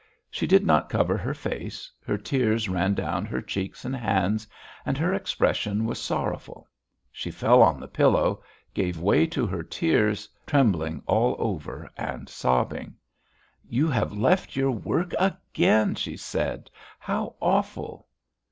[0.31, 4.47] She did not cover her face, her tears ran down her cheeks and hands,
[4.83, 6.67] and her expression was sorrowful.
[7.11, 8.41] She fell on the pillow,
[8.73, 12.95] gave way to her tears, trembling all over and sobbing.
[13.69, 16.71] "You have left your work again!" she said.
[16.97, 18.07] "How awful!"